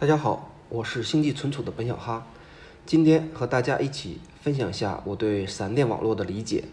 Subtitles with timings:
[0.00, 2.26] 大家好，我是星际存储的本小哈，
[2.86, 6.64] 今天和大家一起分享一下我对闪电网络的理解，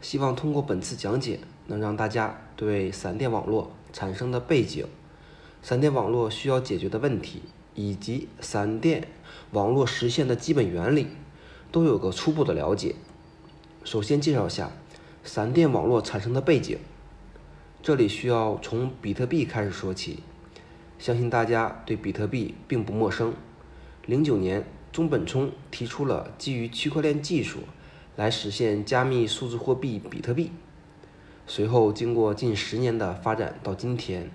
[0.00, 4.84] 希望通过本次讲解能让大家对闪电网络产生的背景、
[5.62, 7.42] 闪电网络需要解决的问题
[7.76, 9.06] 以及闪电
[9.52, 11.06] 网络实现的基本原理
[11.70, 12.96] 都有个初步的了解。
[13.84, 14.72] 首先介绍一下
[15.22, 16.76] 闪电网络产生的背景，
[17.80, 20.24] 这里需要从比特币开始说起。
[21.00, 23.32] 相信大家对比特币并不陌生。
[24.04, 24.62] 零九年，
[24.92, 27.60] 中本聪提出了基于区块链技术
[28.16, 30.52] 来实现加密数字货币比特币。
[31.46, 34.30] 随后，经过近十年的发展，到今天，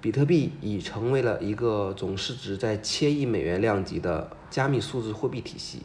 [0.00, 5.82] 比特币已成为了一个总市值在千亿美元量级的加密数字货币体系。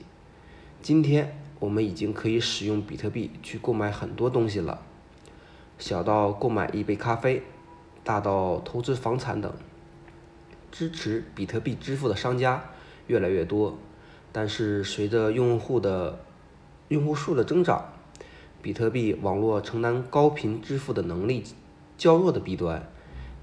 [0.83, 4.83] 今天，我们已经可以使用比特币去购买很多东西了，
[5.79, 7.41] 小到购买一杯咖啡。
[8.05, 9.49] 大到投资房产等，
[10.73, 12.71] 支持比特币支付的商家
[13.05, 13.77] 越来越多，
[14.31, 16.25] 但是随着用户的
[16.87, 17.93] 用户数的增长，
[18.59, 21.43] 比特币网络承担高频支付的能力
[21.95, 22.89] 较弱的弊端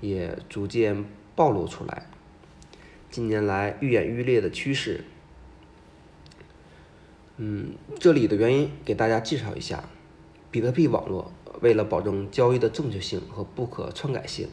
[0.01, 1.05] 也逐渐
[1.37, 2.09] 暴露出来。
[3.13, 5.05] 近年来愈演愈烈的趋势，
[7.37, 9.85] 嗯，这里的原因给大家介绍一下，
[10.51, 11.33] 比特币网络。
[11.61, 14.49] 为了保证交易的正确性和不可篡改性，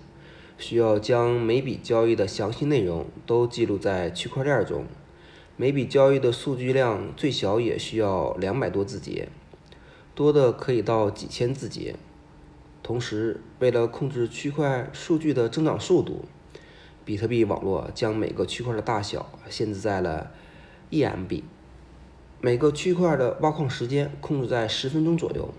[0.58, 4.86] 需要将每笔交易的详细内容都记录在区块链中。
[5.56, 9.30] 每笔交易的数据量最小也需要两百多字节，
[10.14, 11.96] 多的可以到几千字节。
[12.84, 16.26] 同时，为了控制区块数据的增长速度，
[17.04, 20.32] 比特币网络将每个区块的大小限制在了
[20.90, 21.44] 一 MB，
[22.40, 25.54] 每个区块的挖矿时间控制在十分钟左右。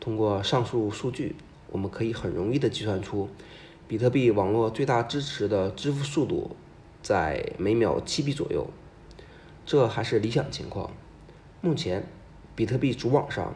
[0.00, 1.36] 通过上述数据，
[1.70, 3.28] 我们可以很容易的计算出，
[3.90, 6.54] 比特币网络最大支持的支付速度
[7.02, 8.70] 在每秒七笔左右，
[9.66, 10.92] 这还是理想情况。
[11.60, 12.06] 目前，
[12.54, 13.52] 比特币主网上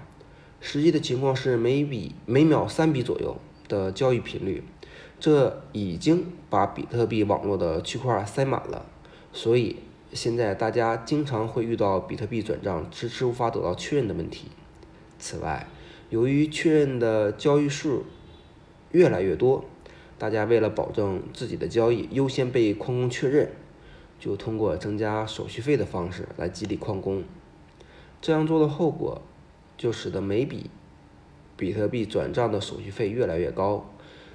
[0.61, 3.37] 实际的情况是每笔每秒三笔左右
[3.69, 4.65] 的交易频率，
[5.21, 8.87] 这已经把比特币网络的区块塞满了。
[9.33, 9.77] 所以，
[10.13, 14.49] 现在大家经常会遇到比特币转账迟迟无法得到确认的问题。
[15.17, 15.69] 此外，
[16.11, 18.05] 由于确认的交易数
[18.91, 19.65] 越来越多，
[20.19, 23.51] 大家为了保证自己的交易优先被矿工确认，
[24.19, 27.25] 就通过增加手续费的方式来激励矿工。
[28.23, 29.21] 这样做的后果，
[29.77, 30.71] 就使得每笔
[31.57, 33.91] 比特币转账的手续费越来越高。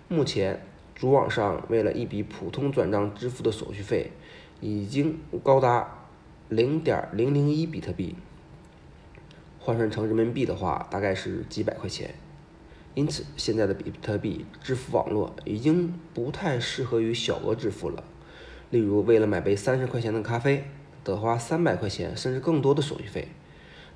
[0.07, 0.61] 目前，
[0.93, 4.11] 主网上为了一笔普通转账支付的手续费，
[4.59, 6.05] 已经高达
[6.49, 8.15] 零点零零一比特币。
[9.59, 12.13] 换算成人民币的话，大概是几百块钱。
[12.95, 18.03] 因此，现在的比特币支付网络已经不太适合于小额支付了。
[18.71, 20.65] 例如，为了买杯三十块钱的咖啡，
[21.03, 23.29] 得花三百块钱甚至更多的手续费，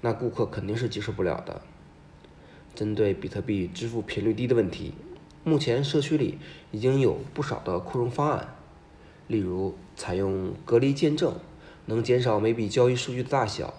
[0.01, 1.61] 那顾客肯定是接受不了的。
[2.73, 4.93] 针对比特币支付频率低的问题，
[5.43, 6.37] 目前社区里
[6.71, 8.55] 已经有不少的扩容方案，
[9.27, 11.35] 例如采用隔离见证，
[11.85, 13.73] 能减少每笔交易数据的大小。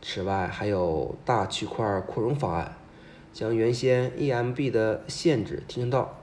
[0.00, 2.76] 此外，还有大区块扩容方案，
[3.32, 6.18] 将原先一 MB 的限制提升到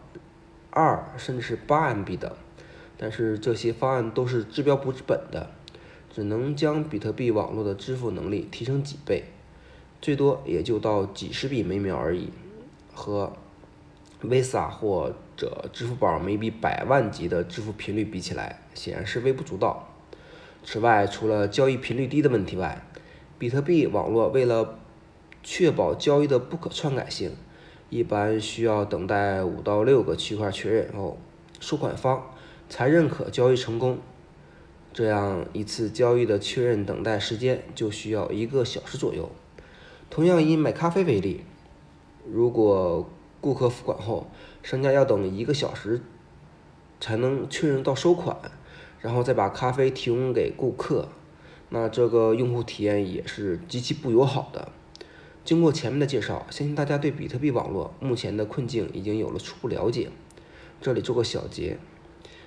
[0.70, 2.36] 二甚至是八 MB 的。
[2.98, 5.50] 但是这些方案都是治标不治本的，
[6.14, 9.24] 只能将比特币网络的支付能力提升几倍，
[10.02, 12.30] 最多也就到几十笔每秒而已。
[12.94, 13.32] 和
[14.22, 19.88] Visa 或者支付宝每笔百万级的支付频率比起来，显然是微不足道。
[20.66, 22.84] 此外，除了交易频率低的问题外，
[23.38, 24.79] 比特币网络为了
[25.52, 27.32] 确保交易的不可篡改性，
[27.90, 31.18] 一般需要等待五到六个区块确认后，
[31.60, 32.24] 收款方
[32.70, 33.98] 才认可交易成功。
[34.94, 39.32] 这样一次交易的确认等待时间就需要一个小时左右。
[40.12, 41.44] 同样以买咖啡为例，
[42.32, 43.10] 如果
[43.42, 44.30] 顾客付款后，
[44.62, 46.00] 商家要等一个小时
[47.00, 48.38] 才能确认到收款，
[49.00, 51.08] 然后再把咖啡提供给顾客。
[51.70, 54.72] 那这个用户体验也是极其不友好的。
[55.50, 60.12] 经过前面的介绍，相信大家对比特币网络目前的困境已经有了初步了解。
[60.80, 61.80] 这里做个小结：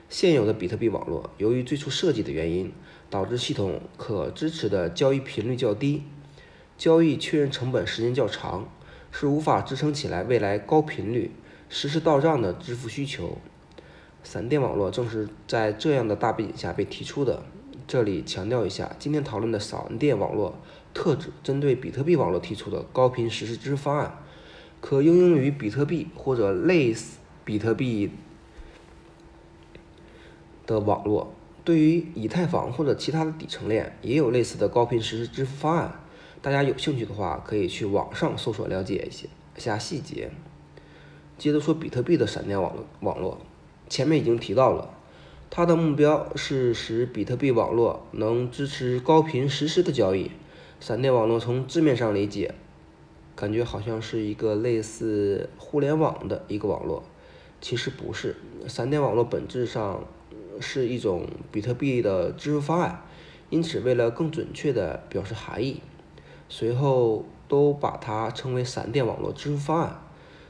[0.08, 2.72] 现有的比特币网络由于最初设计的原因，
[3.10, 6.04] 导致系统可支持的交易频率较低，
[6.78, 8.69] 交易确认成本时间较长，
[9.10, 11.32] 是无法支撑起来未来高频率
[11.69, 13.37] 实时到账的支付需求。
[14.22, 17.43] 闪电网络正是在这样的大背景下被提出的。
[17.88, 20.56] 这里强调一下，今天讨论的闪电网络
[20.94, 24.18] 特指针对比特币网络提出的高频实时支付方案，
[24.80, 28.10] 可应用于比特币或者类似比特币
[30.66, 31.34] 的网络。
[31.64, 36.00] 对于以太坊或者其他的底层链，也有类似的高频实时支付方案。
[36.40, 40.30] 大家有兴趣的话，可以去网上搜索了解一些下细节。
[41.38, 43.38] 接着说比特币的闪电网络网络，
[43.88, 44.92] 前面已经提到了，
[45.50, 50.32] 它的目标是使比特币网络能支持高频实时的交易。
[50.82, 52.56] 闪电网络从字面上理解，
[53.37, 57.05] 感觉好像是一个类似互联网的一个网络，
[57.61, 58.34] 其实不是。
[58.67, 60.02] 闪电网络本质上
[60.58, 63.00] 是一种比特币的支付方案，
[63.49, 65.81] 因此为了更准确的表示含义。
[66.49, 70.02] 随后都把它称为闪电网络支付方案。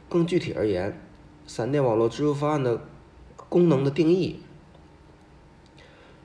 [0.09, 0.99] 更具体而言，
[1.47, 2.81] 闪电网络支付方案的
[3.51, 4.41] 功能的定义：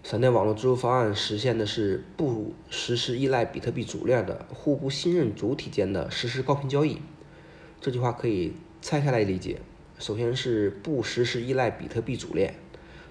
[0.09, 7.01] 闪电网络支付方案实现的是不实时依赖比特币主链的互不信任主体间的实时高频交易。
[7.81, 9.59] 这句话可以拆开来理解。
[9.99, 12.55] 首先是不实时依赖比特币主链，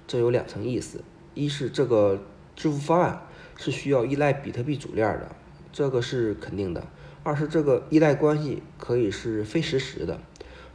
[0.07, 1.05] 这有两层意思：
[1.35, 3.27] 一是这个支付方案
[3.59, 5.37] 是需要依赖比特币主链的。
[5.71, 6.89] 这个是肯定的。
[7.23, 10.19] 二是这个依赖关系可以是非实时的，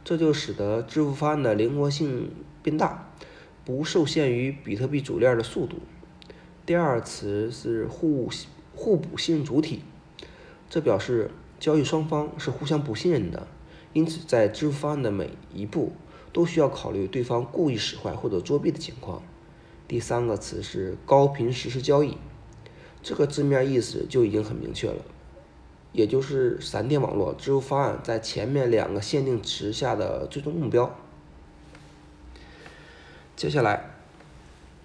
[0.04, 2.30] 这就使得支付方案的灵活性
[2.62, 3.10] 变大，
[3.64, 5.78] 不受限于比特币主链的速度。
[6.64, 8.28] 第二词是互
[8.74, 9.82] 互补信任主体，
[10.70, 13.48] 这表示交易双方是互相不信任的，
[13.92, 15.92] 因此在支付方案的每一步
[16.32, 19.22] 都需要考虑对方故意使坏或者作弊的情况。
[19.88, 22.16] 第三个词是高频实时交易。
[23.02, 25.02] 这个字面意思就已经很明确了，
[25.90, 30.96] 也就是闪电网络支付方案在前面两个限定词下的最终目标。
[33.34, 33.91] 接下来，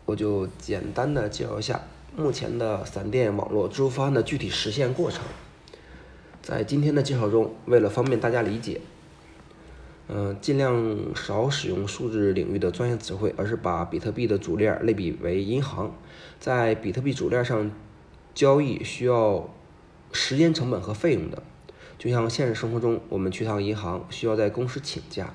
[0.08, 1.82] 我就简单的介绍一下
[2.16, 5.22] 目前的闪电网络支付方案的具体实现过程。
[6.42, 8.80] 在今天的介绍中，为了方便大家理解，
[10.08, 15.94] 嗯，尽量少使用数字领域的专业词汇，而是把比特币的主链类比为银行，
[16.40, 17.70] 在比特币主链上。
[18.34, 19.50] 交易需要
[20.12, 21.42] 时间成本和费用的，
[21.98, 25.34] 就像现实生活中，我们去趟银行需要在公司请假，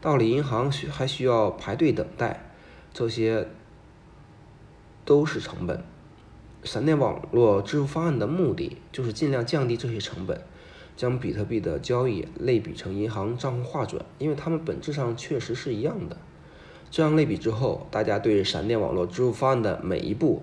[0.00, 2.50] 到了银行需还需要排队等待，
[2.94, 3.46] 这些
[5.04, 5.82] 都是成本。
[6.62, 10.40] 闪电网络支付方案的目的就是尽量降低这些成本，
[10.96, 16.16] 将比特币的交易类比成银行账户划转，因为它们本质上确实是一样的。
[16.90, 20.42] 这样类比之后，大家对闪电网络支付方案的每一步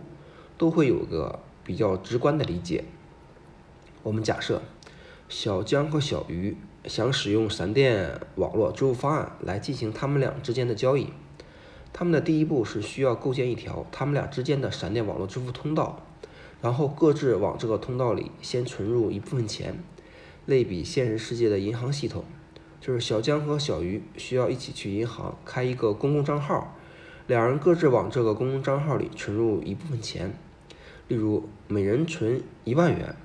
[0.57, 1.39] 都会有个。
[1.67, 2.85] 比较直观的理解，
[4.01, 4.61] 我们假设
[5.27, 6.55] 小江和小鱼
[6.85, 11.09] 想使用闪电网络支付方案来进行他们俩之间的交易。
[11.99, 15.99] 他们的第一步是需要构建一条他们俩之间的闪电网络支付通道，
[16.61, 19.83] 然后各自往这个通道里先存入一部分钱。
[20.45, 22.23] 类比现实世界的银行系统，
[22.79, 26.75] 就是小江和小鱼需要一起去银行开一个公共账号，
[27.25, 30.31] 两人各自往这个公共账号里存入一部分钱。
[31.07, 33.15] 例如，每人存一万元，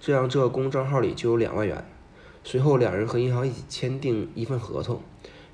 [0.00, 1.84] 这样这个公账号里就有两万元。
[2.42, 5.02] 随后，两人和银行一起签订一份合同，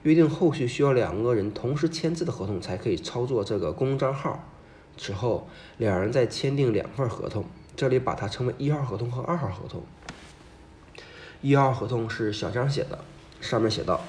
[0.02, 4.44] 约定后续需要两个人同时签字的合同才可以操作这个公账号。
[4.96, 7.44] 此后，两人再签订两份合同，
[7.76, 9.82] 这里把它称为一号合同和二号合同。
[11.40, 12.98] 一号合同是小江写的，
[13.40, 14.00] 上面写道：“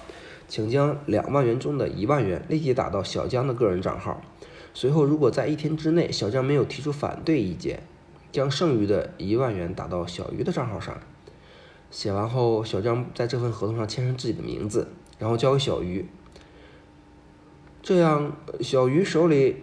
[0.49, 4.21] 请将两万元中的一万元立即打到小江的个人账号。”
[4.73, 7.83] 随后，如果在一天之内小江没有提出反对意见，
[8.31, 10.97] 将剩余的一万元打到小鱼的账号上。
[11.91, 14.87] 写完后，小江在这份合同上签上自己的名字，
[15.19, 16.07] 然后交给小鱼。
[17.83, 19.57] 这样，小鱼手里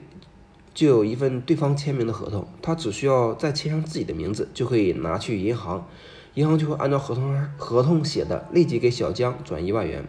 [0.72, 5.86] 就有一份对方签名的合同，他只需要再签上自己的名字，就可以拿去银行，
[6.34, 10.06] 银行就会按照合同合同写的立即给小江转一万元，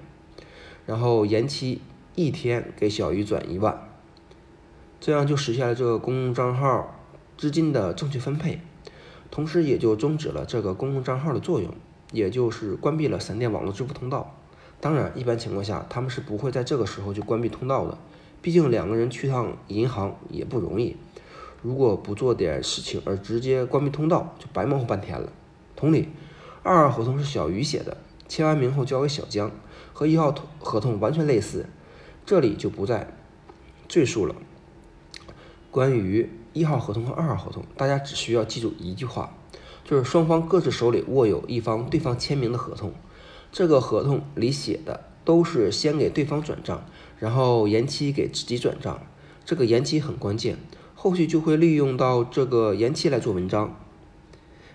[0.85, 1.81] 然后延期
[2.15, 3.89] 一天给小鱼转一万。
[4.99, 6.95] 这样就实现了这个公共账号
[7.37, 8.61] 资金的正确分配，
[9.29, 11.71] 同时也就终止了这个公共账号的作用，
[12.11, 14.37] 也就是关闭了闪电网络支付通道。
[14.79, 17.98] 当然，一般情况下他们是不会在这个时候就关闭通道的，
[18.41, 20.96] 毕竟两个人去趟银行也不容易。
[21.63, 25.31] 如果不做点事情而直接关闭通道，就白忙活半天了。
[25.75, 26.10] 同理，
[26.62, 29.51] 二号合同是小鱼写的，签完名后交给小江，
[29.93, 31.65] 和一号合同完全类似，
[32.25, 33.07] 这里就不再
[33.88, 34.36] 赘述了。
[35.72, 39.36] 关于一号合同和二号合同，大家只需要记住一句话，
[39.84, 42.93] 就是双方各自手里握有一方对方签名的合同，
[43.57, 46.85] 这个合同里写的都是先给对方转账，
[47.17, 49.01] 然后延期给自己转账，
[49.45, 50.59] 这个延期很关键，
[50.93, 53.75] 后续就会利用到这个延期来做文章。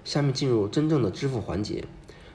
[0.03, 1.85] 下面进入真正的支付环节，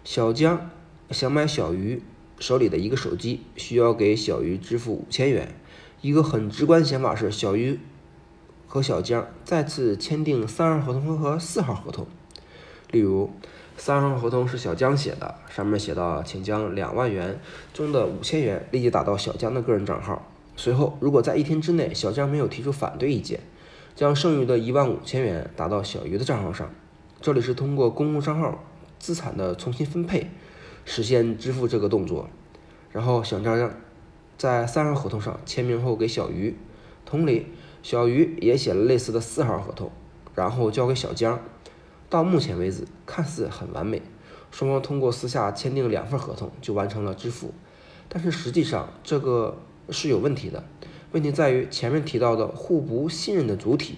[0.06, 0.70] 小江
[1.12, 2.02] 想买小鱼
[2.40, 5.54] 手里的一个手机，需要给小鱼支付五千元，
[6.00, 7.78] 一个很直观的想法是小鱼。
[8.68, 12.08] 和小江再次签订三号合同和四号合同。
[12.90, 13.32] 例如，
[13.78, 17.40] 三号合同是小江写的，上面写到，请将两万元
[17.74, 20.26] 中的五千元立即打到小江的个人账号。
[20.56, 23.40] 随后，如果在一天之内小江没有提出反对意见，
[23.96, 26.68] 将剩余的一万五千元打到小鱼的账号上。
[27.22, 28.64] 这里是通过公共账号
[28.98, 30.32] 资产的重新分配
[30.84, 32.28] 实现支付这个动作。
[32.92, 33.72] 然后小张
[34.38, 36.58] 在三号合同上签名后给小鱼，
[37.06, 37.46] 同理，
[37.84, 39.92] 小鱼也写了类似的四号合同，
[40.34, 41.40] 然后交给小江。
[42.10, 44.02] 到目前为止，看似很完美，
[44.52, 47.54] 双方通过私下签订两份合同就完成了支付。
[48.08, 49.58] 但是实际上这个
[49.90, 50.64] 是有问题的，
[51.12, 53.98] 问题在于前面提到的互不信任的主体，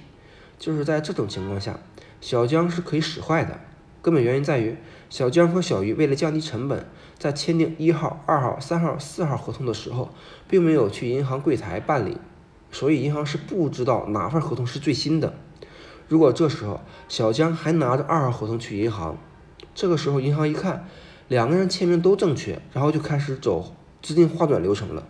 [0.57, 1.79] 就是在这种情况下，
[2.19, 3.59] 小江是可以使坏的。
[4.01, 4.77] 根本原因在于
[5.09, 6.85] 小江和小鱼为了降低成本，
[7.17, 10.09] 在签订一号、二号、三号、四号合同的时候，
[10.47, 12.17] 并没有去银行柜台办理，
[12.71, 15.33] 所以银行是不知道哪份合同是最新的。
[16.09, 19.15] 如果这时候小江还拿着二号合同去银行，
[19.75, 20.85] 这个时候银行一看
[21.27, 25.07] 两个人签名都正确，然后就开始走资金划转流程了，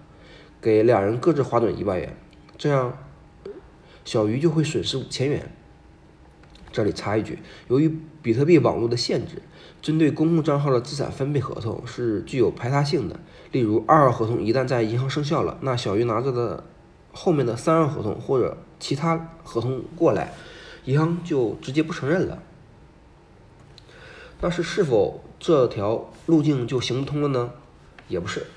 [0.61, 2.15] 给两人各自划转一万元，
[2.57, 2.97] 这样
[4.03, 5.49] 小鱼就会损失五千元。
[6.71, 7.39] 这里插一句，
[7.69, 9.41] 由于比特币网络的限制，
[9.81, 13.17] 针对公共账号的资产分配合同是具有排他性的。
[13.53, 16.65] 例如二号合同一旦在银行生效了，那小鱼拿着的
[17.13, 20.33] 后面的三号合同或者其他合同过来。
[20.89, 22.41] 银行就直接不承认了，
[24.41, 27.51] 但是是否这条路径就行不通了呢？
[28.07, 28.47] 也不是，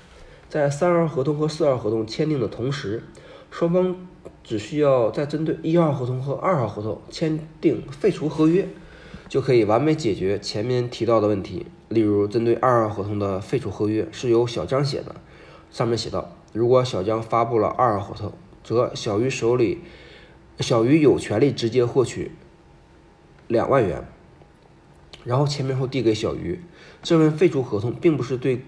[0.49, 3.03] 在三号合同和四号合同签订的同时，
[3.51, 3.95] 双方
[4.43, 8.67] 只需要再针对一号合同和二号合同签订废除合约，
[9.29, 11.67] 就可以完美解决前面提到的问题。
[11.89, 15.13] 例如，针对二号合同的废除合约是由小张写的，
[15.69, 19.81] 上面写道：如果小江发布了二号合同，则小鱼手里。
[20.59, 22.31] 小鱼有权利直接获取
[23.47, 24.05] 两万元，
[25.23, 26.59] 然后签名后递给小鱼。
[27.01, 28.63] 这份废除合同并不是对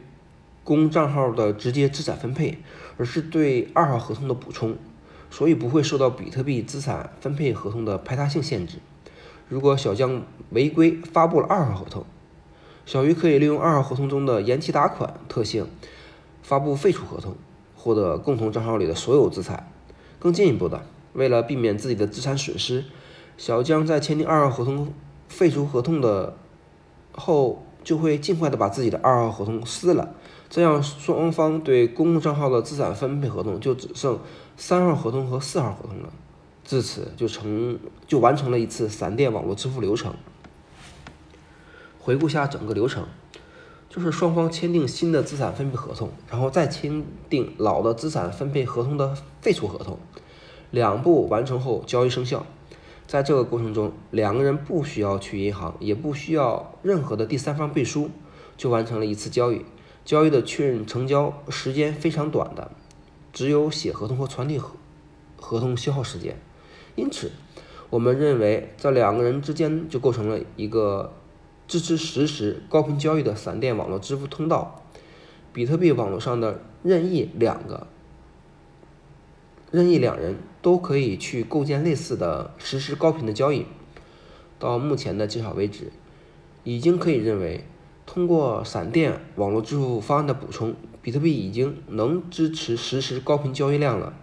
[0.64, 2.58] 公账号的直接资产分配，
[2.98, 4.76] 而是对二号合同的补充，
[5.30, 8.80] 所以不会受到比特币资产分配合同的排他性限制。
[9.48, 12.04] 如果小江违规发布了二号合同，
[12.86, 15.68] 小鱼可以利用二号合同中的延期打款特性，
[16.42, 17.36] 发布废除合同，
[17.76, 19.72] 获得共同账号里的所有资产。
[20.18, 20.84] 更进一步的。
[21.16, 22.86] 为了避免自己的资产损失，
[23.38, 24.94] 小江在签订二号合同
[25.28, 26.38] 废除合同的
[27.14, 30.14] 后，就会尽快的把自己的二号合同撕了，
[30.50, 34.20] 这样双方对公共账号的资产分配合同就只剩
[34.56, 36.12] 三号合同和四号合同了。
[36.64, 40.14] 至此就成就完成了一次闪电网络支付流程。
[42.00, 43.06] 回顾下整个流程，
[43.88, 50.00] 就是双方签订新的资产分配合同，然后再签订老的资产分配合同的废除合同。
[50.76, 52.46] 两步完成后，交易生效。
[53.08, 58.10] 在这个过程中，两个人不需要去银行，也不需要任何的第三方背书，
[58.58, 59.64] 就完成了一次交易。
[60.04, 62.72] 交易的确认成交时间非常短的，
[63.32, 64.74] 只有写合同和传递合
[65.38, 66.38] 合同消耗时间。
[66.96, 67.32] 因此，
[67.90, 71.14] 我们认为这两个人之间就构成了一个
[71.70, 74.82] 支持实时高频交易的闪电网络支付通道。
[75.54, 77.88] 比特币网络上的任意两个。
[79.76, 83.66] 任意两人都可以去构建类似的实时高频的交易。
[84.58, 85.92] 到目前的介绍为止，
[86.64, 87.66] 已经可以认为，
[88.06, 94.14] 通过闪电网络支付方案的补充，比特币已经能支持实时高频交易量了。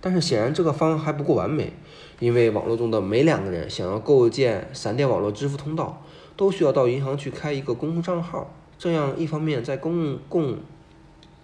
[0.00, 1.74] 但是显然这个方案还不够完美，
[2.18, 6.02] 因为网络中的每两个人想要构建闪电网络支付通道，
[6.38, 8.50] 都需要到银行去开一个公共账号。
[8.78, 10.56] 这样一方面在公共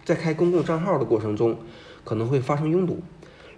[0.07, 1.59] 在开公共账号的过程中，
[2.03, 3.03] 可能会发生拥堵。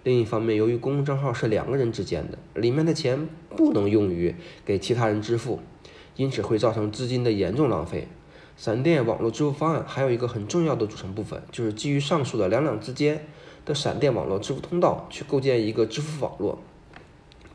[0.05, 5.59] 另一方面，由于公共账号是两个人之间的，里面的钱不能用于给其他人支付，
[6.15, 8.07] 因此会造成资金的严重浪费。
[8.55, 13.25] 闪电网络支付方案还有一个很重要的组成部分，就是基于上述的两两之间
[13.65, 16.59] 的闪电网络支付通道去构建一个支付网络，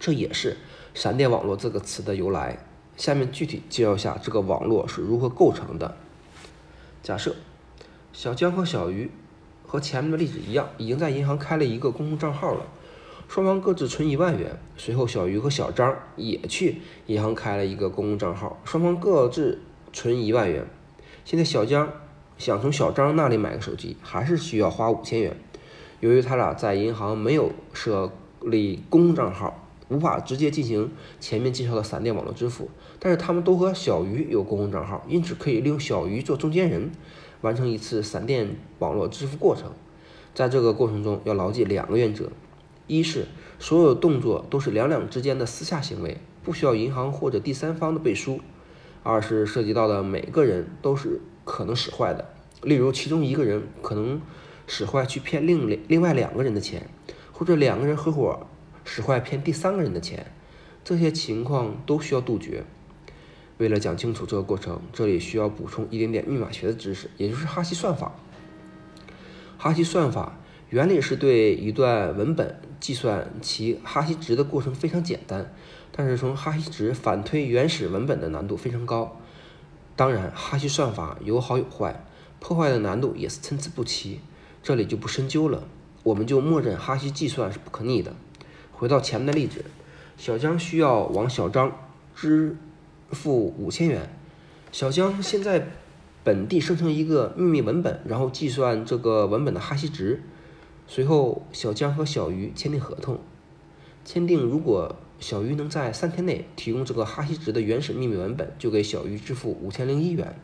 [0.01, 0.57] 这也是
[0.93, 2.59] “闪电网络”这个词的由来。
[2.97, 5.97] 下面具体介绍下这个网络是如何构成的。
[7.01, 7.37] 假设
[8.13, 9.09] 小江和小鱼。
[9.71, 12.67] 和前面的例子一样，已经在银行开了一个公共账号了，
[13.29, 14.59] 双方各自存一万元。
[14.77, 19.61] 随后，小鱼和小张也去银行开了一个公共账号，双方各自
[19.93, 20.67] 存一万元。
[21.25, 21.89] 现在，小江
[22.37, 25.37] 想从小张那里买个手机，还是需要花五千元。
[26.01, 28.11] 由于他俩在银行没有设
[28.43, 32.69] 立公共账号，无法直接进行前面介绍的闪电网络支付。
[32.99, 36.91] 但是，他们都和小鱼有公共账号，因此可以利用小鱼做中间人。
[37.43, 39.73] 完成一次闪电网络支付过程，
[40.35, 42.31] 在这个过程中要牢记两个原则：
[42.87, 43.27] 一是
[43.59, 48.41] 所有动作都是两两之间的私下行为，不需要银行或者第三方的背书；
[49.03, 52.29] 二是涉及到的每个人都是可能使坏的，
[52.63, 54.21] 例如其中一个人可能
[54.67, 56.89] 使坏去骗另另外两个人的钱，
[57.33, 58.47] 或者两个人合伙
[58.85, 60.27] 使坏骗第三个人的钱，
[60.85, 62.65] 这些情况都需要杜绝。
[63.61, 68.13] 为了讲清楚这个过程，这里需要补充一点点密码学的知识，也就是哈希算法。
[69.59, 70.41] 哈希算法
[70.71, 75.53] 原理是对一段文本计算其哈希值的过程非常简单，
[75.93, 79.21] 但是从哈希值反推原始文本的难度非常高。
[79.95, 82.03] 当然，哈希算法有好有坏，
[82.39, 84.21] 破坏的难度也是参差不齐，
[84.63, 85.65] 这里就不深究了。
[86.03, 88.17] 我们就默认哈希计算是不可逆的。
[88.73, 89.67] 回到前面的例子，
[90.17, 91.71] 小江需要往小张
[92.15, 92.57] 支。
[93.13, 94.09] 付五千元，
[94.73, 95.67] 小江先在
[96.23, 100.23] 本地生成一个秘密文本，然后计算这个文本的哈希值。
[100.87, 103.19] 随后，小江和小鱼签订合同，
[104.05, 110.35] 签订如果小鱼能在三天内提供这个哈希值的原始秘密文本，就给小鱼支付五千零一元。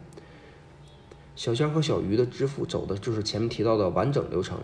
[1.35, 4.59] 小江和小鱼的支付走的就是前面提到的完整流程，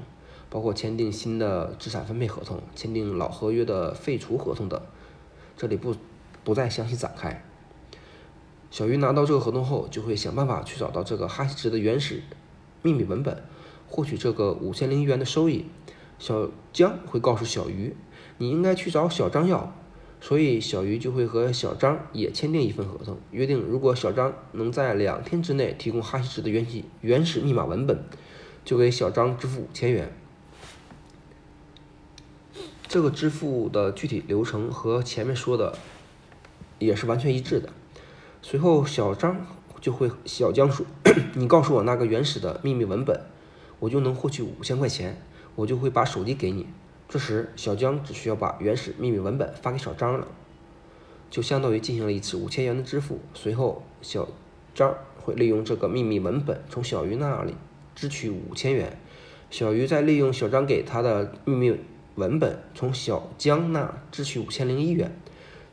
[0.48, 4.80] 包括签订新的资产分配合同、签订老合约的废除合同等，
[5.56, 5.94] 这里不
[6.44, 7.44] 不再详细展开。
[8.72, 12.22] 小鱼拿到这个合同后，就会想办法去找到这个哈希值的原始
[12.80, 13.44] 秘密文本，
[13.86, 15.66] 获取这个五千零一元的收益。
[16.18, 17.94] 小江会告诉小鱼，
[18.38, 19.74] 你应该去找小张要，
[20.22, 28.02] 所以小鱼就会和小张也签订一份合同，约定如果小张能在两天之内提供哈希值的原始原始密码文本，
[28.64, 30.10] 就给小张支付五千元。
[32.88, 35.76] 这个支付的具体流程和前面说的
[36.78, 37.70] 也是完全一致的。
[38.44, 39.46] 随后，小张
[39.80, 40.84] 就会小江说
[41.34, 43.20] ：“你告诉我那个原始的秘密文本，
[43.78, 45.16] 我就能获取五千块钱，
[45.54, 46.66] 我就会把手机给你。”
[47.08, 50.26] 这时，小江只需要把原始秘密文本发给小张了，
[51.30, 53.20] 就相当于进行了一次五千元的支付。
[53.32, 54.26] 随后，小
[54.74, 57.54] 张会利用这个秘密文本从小鱼那里
[57.94, 58.98] 支取五千元，
[59.50, 61.78] 小鱼再利用小张给他的秘密
[62.16, 65.16] 文本从小江那支取五千零一元。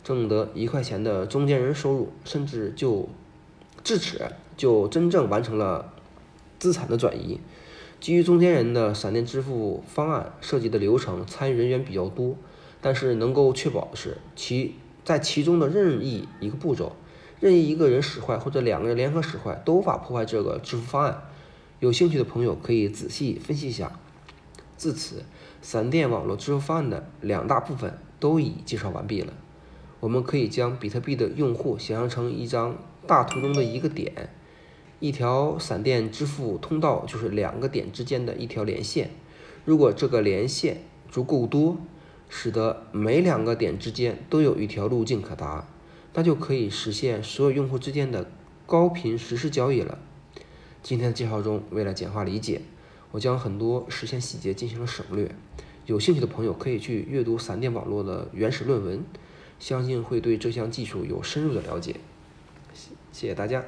[0.04, 3.08] 挣得一块钱的中间人收入，甚至就
[3.84, 4.22] 至此
[4.58, 5.94] 就真正完成了
[6.58, 7.40] 资产的转移。
[8.00, 12.36] 基于中间人的闪电支付方案设计的流程，参与人员比较多，
[12.80, 16.96] 但是能够确保的是，其在其中的任意一个步骤，
[17.42, 21.24] 任意一个人使坏或者两个人联合使坏，都无法破坏这个支付方案。
[21.82, 24.00] 有兴趣的朋友可以仔细分析一下。
[24.78, 25.26] 至此，
[25.62, 29.34] 闪电网络支付方案的两大部分都已介绍完毕了。
[30.00, 34.30] 我们可以将比特币的用户想象成一张大图中的一个点，
[35.00, 39.12] 一条闪电支付通道就是两个点之间的一条连线。
[39.66, 41.78] 如果这个连线足够多，
[42.30, 45.68] 使得每两个点之间都有一条路径可达，
[46.14, 48.30] 那就可以实现所有用户之间的
[48.66, 50.00] 高频实时交易了。
[50.82, 52.62] 今天的介绍中，为了简化理解，
[53.12, 55.30] 我将很多实现细节进行了省略。
[55.86, 59.04] 有兴趣的朋友可以去阅读闪电网络的原始论文。
[59.60, 61.98] 相信会对这项技术有深入的了解，
[63.12, 63.64] 谢谢大家。